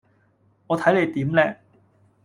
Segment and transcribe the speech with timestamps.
[0.65, 1.57] 我睇你點叻